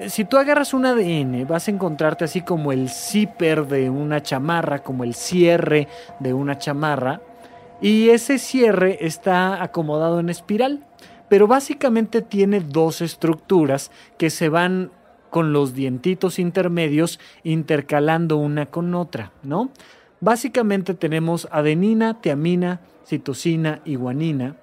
[0.08, 4.80] si tú agarras un ADN, vas a encontrarte así como el zipper de una chamarra,
[4.80, 5.88] como el cierre
[6.20, 7.22] de una chamarra,
[7.82, 10.86] y ese cierre está acomodado en espiral,
[11.28, 14.92] pero básicamente tiene dos estructuras que se van
[15.30, 19.70] con los dientitos intermedios intercalando una con otra, ¿no?
[20.22, 24.56] Básicamente tenemos adenina, tiamina, citosina y guanina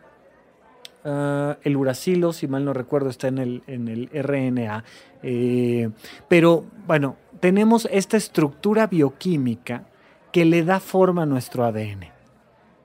[1.09, 4.83] Ah, el uracilo, si mal no recuerdo, está en el, en el RNA.
[5.23, 5.90] Eh,
[6.27, 9.85] pero bueno, tenemos esta estructura bioquímica
[10.33, 12.07] que le da forma a nuestro ADN.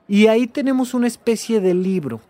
[0.06, 2.20] Y ahí tenemos una especie de libro.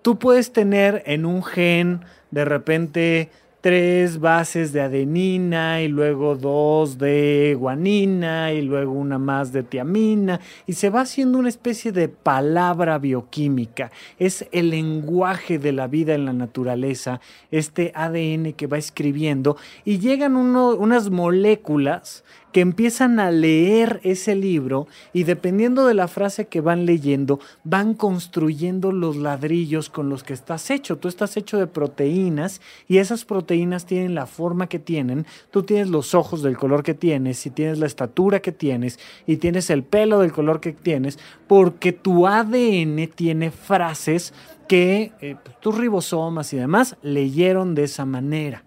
[0.00, 3.30] Tú puedes tener en un gen de repente
[3.62, 10.40] tres bases de adenina y luego dos de guanina y luego una más de tiamina
[10.66, 13.92] y se va haciendo una especie de palabra bioquímica.
[14.18, 17.20] Es el lenguaje de la vida en la naturaleza,
[17.52, 24.86] este ADN que va escribiendo y llegan unas moléculas que empiezan a leer ese libro
[25.12, 30.34] y dependiendo de la frase que van leyendo, van construyendo los ladrillos con los que
[30.34, 30.98] estás hecho.
[30.98, 35.26] Tú estás hecho de proteínas y esas proteínas tienen la forma que tienen.
[35.50, 39.38] Tú tienes los ojos del color que tienes y tienes la estatura que tienes y
[39.38, 44.34] tienes el pelo del color que tienes porque tu ADN tiene frases
[44.68, 48.64] que eh, pues, tus ribosomas y demás leyeron de esa manera.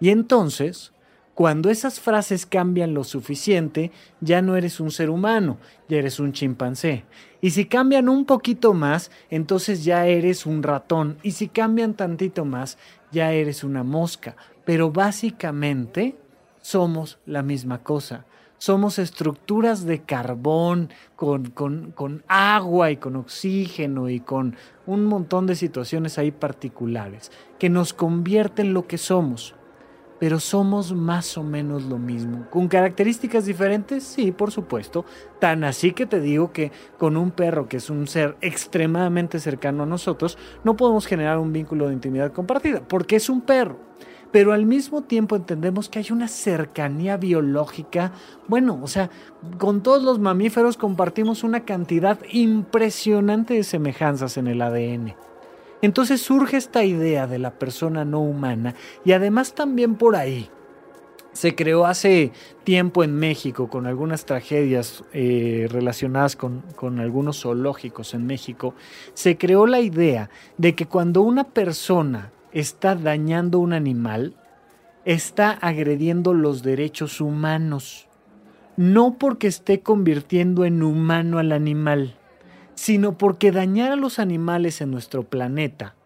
[0.00, 0.92] Y entonces
[1.36, 6.32] cuando esas frases cambian lo suficiente, ya no eres un ser humano, ya eres un
[6.32, 7.04] chimpancé.
[7.42, 11.18] Y si cambian un poquito más, entonces ya eres un ratón.
[11.22, 12.78] Y si cambian tantito más,
[13.12, 14.34] ya eres una mosca.
[14.64, 16.16] Pero básicamente
[16.62, 18.24] somos la misma cosa.
[18.56, 25.46] Somos estructuras de carbón con, con, con agua y con oxígeno y con un montón
[25.46, 29.54] de situaciones ahí particulares que nos convierten en lo que somos
[30.18, 32.46] pero somos más o menos lo mismo.
[32.50, 34.04] ¿Con características diferentes?
[34.04, 35.04] Sí, por supuesto.
[35.40, 39.82] Tan así que te digo que con un perro que es un ser extremadamente cercano
[39.82, 43.78] a nosotros, no podemos generar un vínculo de intimidad compartida, porque es un perro.
[44.32, 48.12] Pero al mismo tiempo entendemos que hay una cercanía biológica.
[48.48, 49.08] Bueno, o sea,
[49.58, 55.14] con todos los mamíferos compartimos una cantidad impresionante de semejanzas en el ADN.
[55.82, 60.50] Entonces surge esta idea de la persona no humana y además también por ahí
[61.36, 62.32] se creó hace
[62.64, 68.74] tiempo en México con algunas tragedias eh, relacionadas con, con, algunos zoológicos en México,
[69.12, 74.34] se creó la idea de que cuando una persona está dañando un animal,
[75.04, 78.08] está agrediendo los derechos humanos,
[78.78, 82.16] no porque esté convirtiendo en humano al animal,
[82.76, 85.96] sino porque dañar a los animales en nuestro planeta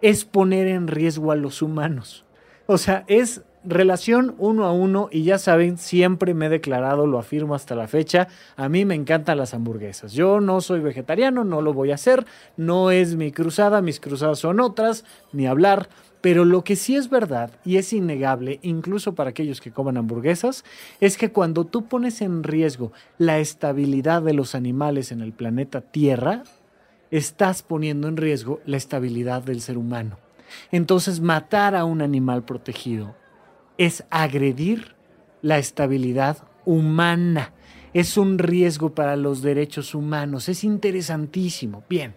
[0.00, 2.24] es poner en riesgo a los humanos.
[2.66, 7.18] O sea, es relación uno a uno y ya saben, siempre me he declarado, lo
[7.18, 10.12] afirmo hasta la fecha, a mí me encantan las hamburguesas.
[10.12, 12.26] Yo no soy vegetariano, no lo voy a hacer,
[12.56, 15.88] no es mi cruzada, mis cruzadas son otras, ni hablar.
[16.24, 20.64] Pero lo que sí es verdad y es innegable, incluso para aquellos que coman hamburguesas,
[20.98, 25.82] es que cuando tú pones en riesgo la estabilidad de los animales en el planeta
[25.82, 26.44] Tierra,
[27.10, 30.16] estás poniendo en riesgo la estabilidad del ser humano.
[30.72, 33.14] Entonces matar a un animal protegido
[33.76, 34.94] es agredir
[35.42, 37.52] la estabilidad humana.
[37.92, 40.48] Es un riesgo para los derechos humanos.
[40.48, 41.84] Es interesantísimo.
[41.86, 42.14] Bien,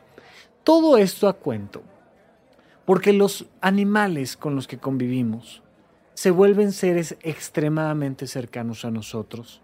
[0.63, 1.83] todo esto a cuento.
[2.87, 5.61] Porque los animales con los que convivimos
[6.13, 9.61] se vuelven seres extremadamente cercanos a nosotros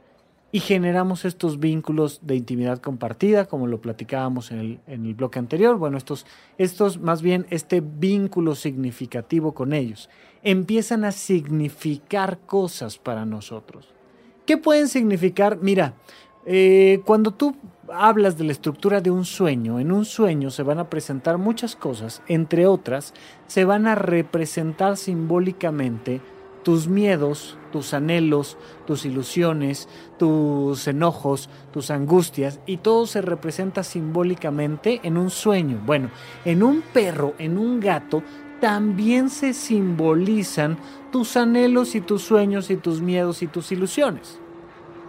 [0.52, 5.40] y generamos estos vínculos de intimidad compartida, como lo platicábamos en el, en el bloque
[5.40, 5.78] anterior.
[5.78, 6.26] Bueno, estos,
[6.58, 10.10] estos, más bien, este vínculo significativo con ellos,
[10.44, 13.88] empiezan a significar cosas para nosotros.
[14.46, 15.60] ¿Qué pueden significar?
[15.62, 15.94] Mira,
[16.46, 17.56] eh, cuando tú
[17.92, 21.76] hablas de la estructura de un sueño, en un sueño se van a presentar muchas
[21.76, 23.14] cosas, entre otras,
[23.48, 26.22] se van a representar simbólicamente
[26.64, 28.58] tus miedos, tus anhelos,
[28.88, 35.82] tus ilusiones, tus enojos, tus angustias, y todo se representa simbólicamente en un sueño.
[35.86, 36.10] Bueno,
[36.46, 38.24] en un perro, en un gato,
[38.62, 40.78] también se simbolizan
[41.12, 44.40] tus anhelos y tus sueños y tus miedos y tus ilusiones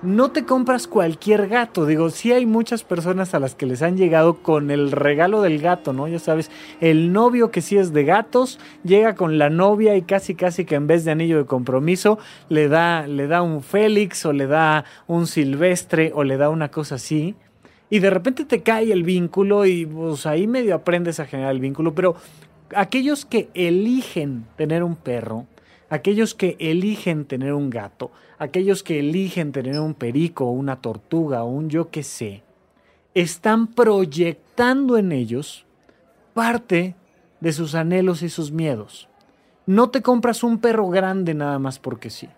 [0.05, 1.87] no te compras cualquier gato.
[1.87, 5.61] Digo, sí hay muchas personas a las que les han llegado con el regalo del
[5.61, 6.07] gato, ¿no?
[6.07, 6.51] Ya sabes,
[6.81, 10.75] el novio que sí es de gatos llega con la novia y casi casi que
[10.75, 14.85] en vez de anillo de compromiso le da, le da un Félix o le da
[15.07, 17.35] un Silvestre o le da una cosa así.
[17.91, 21.61] Y de repente te cae el vínculo y pues ahí medio aprendes a generar el
[21.61, 21.95] vínculo.
[21.95, 22.17] Pero
[22.75, 25.47] aquellos que eligen tener un perro,
[25.95, 31.71] aquellos que eligen tener un gato, aquellos que eligen tener un perico una tortuga un
[31.71, 32.43] yo que sé,
[33.15, 35.65] están proyectando en ellos
[36.35, 36.97] parte
[37.39, 39.09] de sus anhelos y sus miedos.
[39.67, 42.29] No te compras un perro grande nada más porque sí.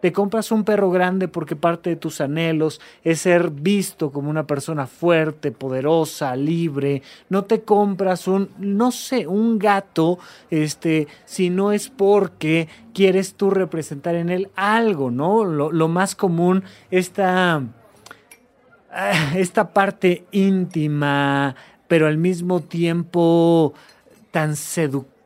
[0.00, 4.46] Te compras un perro grande porque parte de tus anhelos es ser visto como una
[4.46, 7.02] persona fuerte, poderosa, libre.
[7.30, 10.18] No te compras un, no sé, un gato,
[10.50, 15.44] este, si no es porque quieres tú representar en él algo, ¿no?
[15.44, 17.62] Lo, más común, esta,
[18.92, 21.56] ah, esta parte íntima,
[21.88, 23.72] pero al mismo tiempo
[24.30, 24.56] tan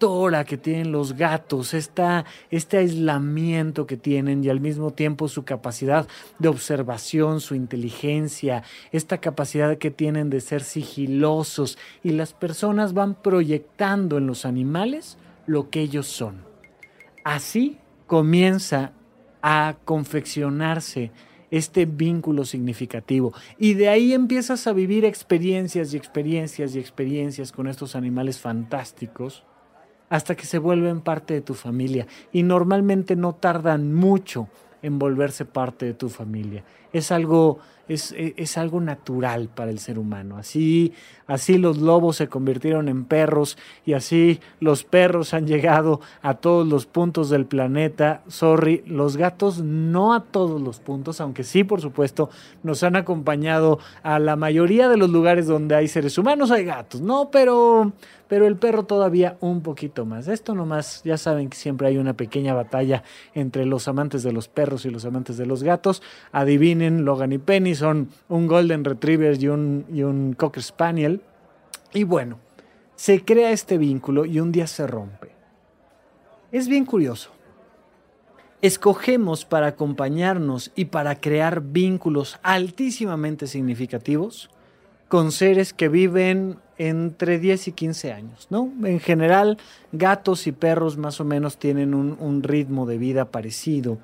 [0.00, 5.44] seductora que tienen los gatos, esta, este aislamiento que tienen y al mismo tiempo su
[5.44, 12.94] capacidad de observación, su inteligencia, esta capacidad que tienen de ser sigilosos y las personas
[12.94, 16.44] van proyectando en los animales lo que ellos son.
[17.22, 17.76] Así
[18.06, 18.92] comienza
[19.42, 21.10] a confeccionarse
[21.50, 23.34] este vínculo significativo.
[23.58, 29.44] Y de ahí empiezas a vivir experiencias y experiencias y experiencias con estos animales fantásticos
[30.10, 32.06] hasta que se vuelven parte de tu familia.
[32.32, 34.48] Y normalmente no tardan mucho
[34.82, 36.64] en volverse parte de tu familia.
[36.92, 37.60] Es algo
[37.94, 40.36] es, algo natural para el ser humano.
[40.36, 40.92] Así,
[41.26, 46.66] así los lobos se convirtieron en perros y así los perros han llegado a todos
[46.66, 48.22] los puntos del planeta.
[48.28, 52.30] Sorry, los gatos no a todos los puntos, aunque sí, por supuesto,
[52.62, 57.00] nos han acompañado a la mayoría de los lugares donde hay seres humanos, hay gatos,
[57.00, 57.30] ¿no?
[57.30, 57.92] Pero
[58.30, 60.28] pero el perro todavía un poquito más.
[60.28, 63.02] Esto nomás, ya saben que siempre hay una pequeña batalla
[63.34, 66.00] entre los amantes de los perros y los amantes de los gatos.
[66.30, 71.20] Adivinen, Logan y Penny son un Golden Retriever y un, y un Cocker Spaniel.
[71.92, 72.38] Y bueno,
[72.96, 75.30] se crea este vínculo y un día se rompe.
[76.52, 77.30] Es bien curioso.
[78.62, 84.50] Escogemos para acompañarnos y para crear vínculos altísimamente significativos
[85.08, 88.72] con seres que viven entre 10 y 15 años, ¿no?
[88.84, 89.58] En general,
[89.92, 93.98] gatos y perros más o menos tienen un, un ritmo de vida parecido.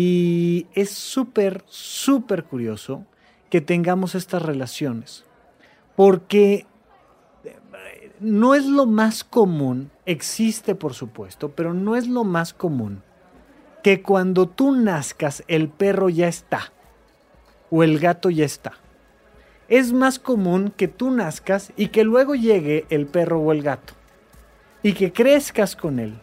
[0.00, 3.04] Y es súper, súper curioso
[3.50, 5.24] que tengamos estas relaciones.
[5.96, 6.66] Porque
[7.42, 13.02] eh, no es lo más común, existe por supuesto, pero no es lo más común
[13.82, 16.72] que cuando tú nazcas el perro ya está
[17.68, 18.74] o el gato ya está.
[19.66, 23.94] Es más común que tú nazcas y que luego llegue el perro o el gato
[24.80, 26.20] y que crezcas con él.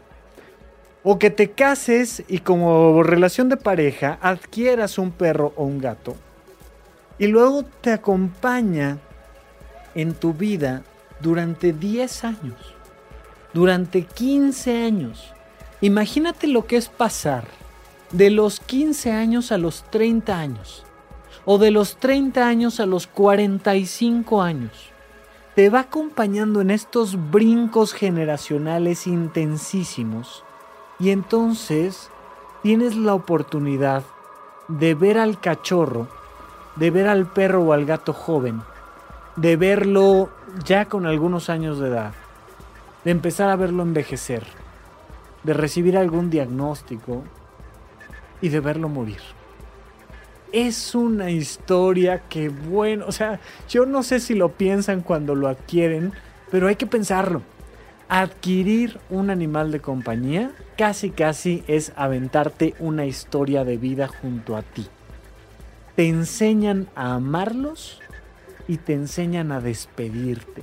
[1.06, 6.16] O que te cases y como relación de pareja adquieras un perro o un gato
[7.18, 8.98] y luego te acompaña
[9.94, 10.84] en tu vida
[11.22, 12.74] durante 10 años,
[13.54, 15.34] durante 15 años.
[15.82, 17.46] Imagínate lo que es pasar
[18.12, 20.86] de los 15 años a los 30 años,
[21.46, 24.90] o de los 30 años a los 45 años.
[25.56, 30.44] Te va acompañando en estos brincos generacionales intensísimos
[31.00, 32.10] y entonces
[32.64, 34.04] tienes la oportunidad
[34.68, 36.08] de ver al cachorro,
[36.76, 38.62] de ver al perro o al gato joven,
[39.36, 40.30] de verlo
[40.64, 42.14] ya con algunos años de edad,
[43.04, 44.44] de empezar a verlo envejecer,
[45.44, 47.24] de recibir algún diagnóstico
[48.42, 49.22] y de verlo morir.
[50.52, 55.50] Es una historia que, bueno, o sea, yo no sé si lo piensan cuando lo
[55.50, 56.14] adquieren,
[56.50, 57.42] pero hay que pensarlo.
[58.08, 64.62] Adquirir un animal de compañía casi casi es aventarte una historia de vida junto a
[64.62, 64.86] ti.
[65.96, 68.00] Te enseñan a amarlos
[68.68, 70.62] y te enseñan a despedirte.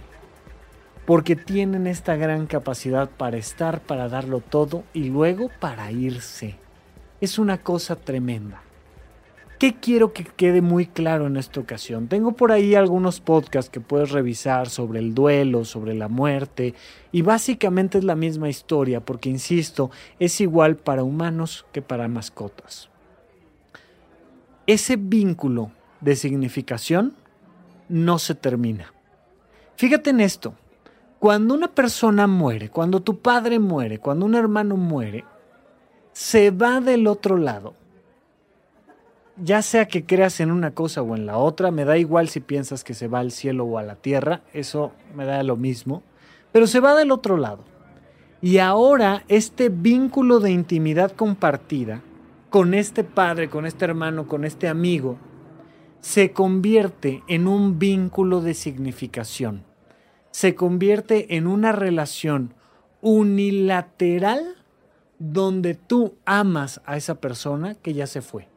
[1.05, 6.55] Porque tienen esta gran capacidad para estar, para darlo todo y luego para irse.
[7.21, 8.63] Es una cosa tremenda.
[9.63, 12.09] ¿Qué quiero que quede muy claro en esta ocasión?
[12.09, 16.75] Tengo por ahí algunos podcasts que puedes revisar sobre el duelo, sobre la muerte,
[17.13, 22.91] y básicamente es la misma historia, porque insisto, es igual para humanos que para mascotas.
[24.67, 27.15] Ese vínculo de significación
[27.89, 28.93] no se termina.
[29.77, 30.55] Fíjate en esto,
[31.21, 35.25] cuando una persona muere, cuando tu padre muere, cuando un hermano muere,
[36.13, 37.75] se va del otro lado
[39.37, 42.41] ya sea que creas en una cosa o en la otra, me da igual si
[42.41, 46.03] piensas que se va al cielo o a la tierra, eso me da lo mismo,
[46.53, 47.65] pero se va del otro lado.
[48.41, 52.03] Y ahora este vínculo de intimidad compartida
[52.51, 55.17] con este padre, con este hermano, con este amigo,
[56.01, 59.65] se convierte en un vínculo de significación.
[60.33, 62.55] Se convierte en una relación
[63.01, 64.57] unilateral
[65.19, 68.52] donde tú amas a esa persona que ya se fue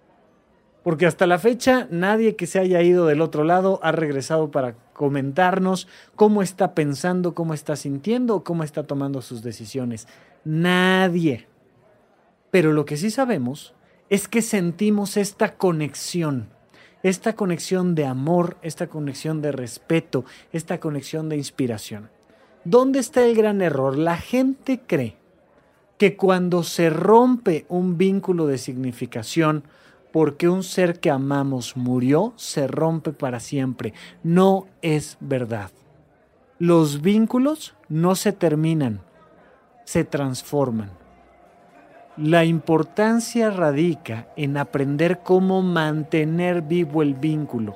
[0.85, 4.75] porque hasta la fecha nadie que se haya ido del otro lado ha regresado para
[4.93, 10.07] comentarnos cómo está pensando, cómo está sintiendo cómo está tomando sus decisiones.
[10.43, 11.47] Nadie.
[12.51, 13.73] Pero lo que sí sabemos
[14.11, 16.49] es que sentimos esta conexión,
[17.01, 20.23] esta conexión de amor, esta conexión de respeto,
[20.53, 22.11] esta conexión de inspiración.
[22.63, 23.97] ¿Dónde está el gran error?
[23.97, 25.17] La gente cree
[25.97, 29.63] que cuando se rompe un vínculo de significación,
[30.15, 33.93] porque un ser que amamos murió, se rompe para siempre.
[34.23, 35.71] No es verdad.
[36.57, 39.01] Los vínculos no se terminan,
[39.83, 40.91] se transforman.
[42.15, 47.75] La importancia radica en aprender cómo mantener vivo el vínculo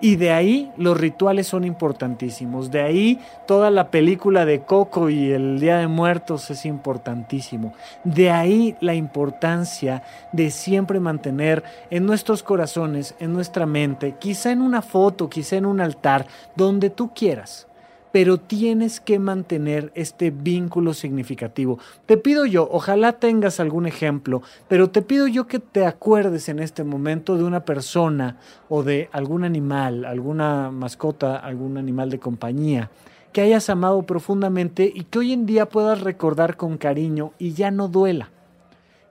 [0.00, 2.70] y de ahí los rituales son importantísimos.
[2.70, 7.72] De ahí toda la película de Coco y el Día de Muertos es importantísimo.
[8.02, 14.62] De ahí la importancia de siempre mantener en nuestros corazones, en nuestra mente, quizá en
[14.62, 17.66] una foto, quizá en un altar, donde tú quieras
[18.14, 21.80] pero tienes que mantener este vínculo significativo.
[22.06, 26.60] Te pido yo, ojalá tengas algún ejemplo, pero te pido yo que te acuerdes en
[26.60, 28.36] este momento de una persona
[28.68, 32.88] o de algún animal, alguna mascota, algún animal de compañía
[33.32, 37.72] que hayas amado profundamente y que hoy en día puedas recordar con cariño y ya
[37.72, 38.30] no duela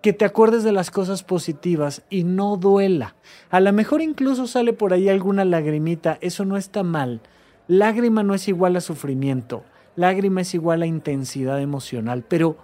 [0.02, 3.16] que te acuerdes de las cosas positivas y no duela.
[3.50, 7.22] A lo mejor incluso sale por ahí alguna lagrimita, eso no está mal,
[7.68, 9.64] Lágrima no es igual a sufrimiento,
[9.96, 12.58] lágrima es igual a intensidad emocional, pero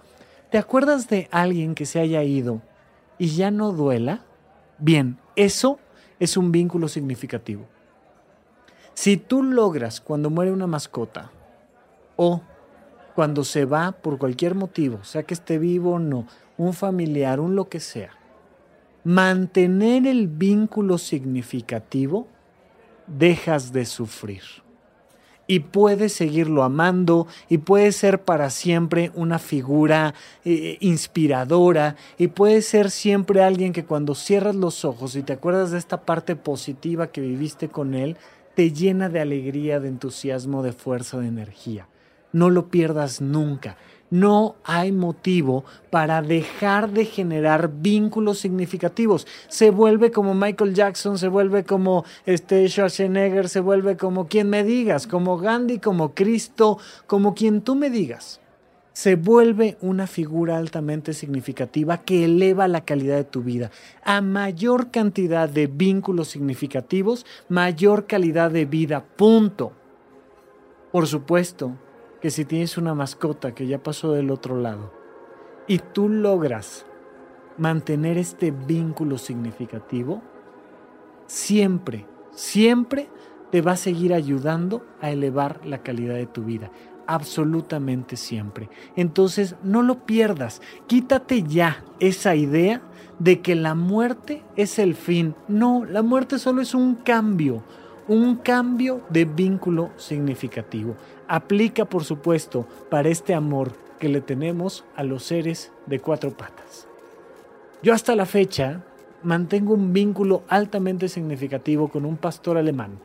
[0.50, 2.60] ¿te acuerdas de alguien que se haya ido
[3.16, 4.24] y ya no duela?
[4.78, 5.78] Bien, eso
[6.18, 7.66] es un vínculo significativo.
[8.92, 11.30] Si tú logras cuando muere una mascota
[12.16, 12.42] o
[13.14, 16.26] cuando se va por cualquier motivo, sea que esté vivo o no,
[16.58, 18.10] un familiar, un lo que sea,
[19.02, 22.28] mantener el vínculo significativo,
[23.06, 24.42] dejas de sufrir
[25.50, 32.62] y puedes seguirlo amando y puede ser para siempre una figura eh, inspiradora y puede
[32.62, 37.08] ser siempre alguien que cuando cierras los ojos y te acuerdas de esta parte positiva
[37.08, 38.16] que viviste con él,
[38.54, 41.88] te llena de alegría, de entusiasmo, de fuerza, de energía.
[42.32, 43.76] No lo pierdas nunca
[44.10, 49.26] no hay motivo para dejar de generar vínculos significativos.
[49.48, 54.64] Se vuelve como Michael Jackson, se vuelve como este Schwarzenegger, se vuelve como quien me
[54.64, 58.40] digas, como Gandhi, como Cristo, como quien tú me digas.
[58.92, 63.70] Se vuelve una figura altamente significativa que eleva la calidad de tu vida.
[64.02, 69.04] A mayor cantidad de vínculos significativos, mayor calidad de vida.
[69.16, 69.72] Punto.
[70.90, 71.76] Por supuesto,
[72.20, 74.92] que si tienes una mascota que ya pasó del otro lado
[75.66, 76.86] y tú logras
[77.56, 80.22] mantener este vínculo significativo,
[81.26, 83.08] siempre, siempre
[83.50, 86.70] te va a seguir ayudando a elevar la calidad de tu vida.
[87.06, 88.70] Absolutamente siempre.
[88.96, 90.62] Entonces, no lo pierdas.
[90.86, 92.82] Quítate ya esa idea
[93.18, 95.34] de que la muerte es el fin.
[95.48, 97.62] No, la muerte solo es un cambio,
[98.10, 100.96] un cambio de vínculo significativo.
[101.28, 106.88] Aplica, por supuesto, para este amor que le tenemos a los seres de cuatro patas.
[107.84, 108.82] Yo hasta la fecha
[109.22, 112.98] mantengo un vínculo altamente significativo con un pastor alemán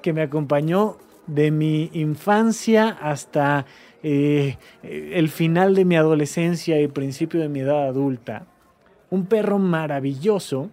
[0.00, 0.96] que me acompañó
[1.26, 3.66] de mi infancia hasta
[4.02, 8.46] eh, el final de mi adolescencia y principio de mi edad adulta.
[9.10, 10.70] Un perro maravilloso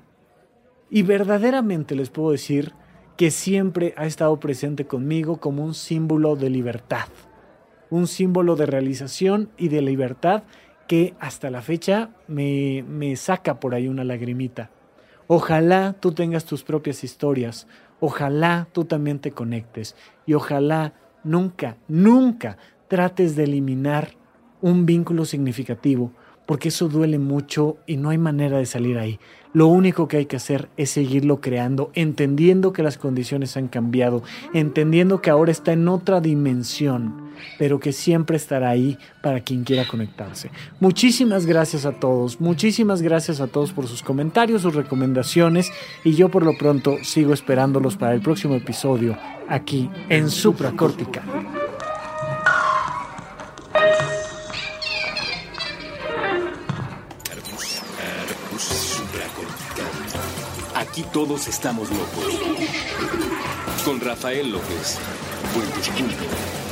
[0.90, 2.74] y verdaderamente les puedo decir
[3.18, 7.08] que siempre ha estado presente conmigo como un símbolo de libertad,
[7.90, 10.44] un símbolo de realización y de libertad
[10.88, 14.70] que hasta la fecha me, me saca por ahí una lagrimita.
[15.28, 17.68] Ojalá tú tengas tus propias historias,
[18.00, 19.96] ojalá tú también te conectes
[20.26, 20.94] y ojalá
[21.24, 22.58] nunca, nunca
[22.88, 24.10] trates de eliminar
[24.62, 26.12] un vínculo significativo,
[26.46, 29.20] porque eso duele mucho y no hay manera de salir ahí.
[29.56, 34.22] Lo único que hay que hacer es seguirlo creando, entendiendo que las condiciones han cambiado,
[34.54, 39.88] entendiendo que ahora está en otra dimensión, pero que siempre estará ahí para quien quiera
[39.88, 40.52] conectarse.
[40.82, 45.72] Muchísimas gracias a todos, muchísimas gracias a todos por sus comentarios, sus recomendaciones
[46.04, 51.65] y yo por lo pronto sigo esperándolos para el próximo episodio aquí en Supracortical.
[60.96, 62.40] Aquí todos estamos locos.
[63.84, 64.98] Con Rafael López.
[65.54, 66.65] Puentes.mx